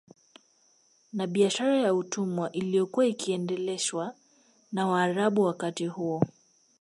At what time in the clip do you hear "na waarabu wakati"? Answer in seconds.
4.71-5.87